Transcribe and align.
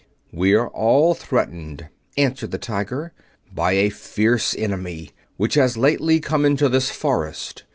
"We 0.31 0.55
are 0.55 0.69
all 0.69 1.13
threatened," 1.13 1.89
answered 2.17 2.49
the 2.49 2.57
tiger, 2.57 3.13
"by 3.53 3.73
a 3.73 3.91
fierce 3.91 4.55
enemy 4.57 5.11
which 5.37 5.53
has 5.53 5.77
lately 5.77 6.19
come 6.19 6.43
into 6.43 6.67
this 6.69 6.89
forest. 6.89 7.65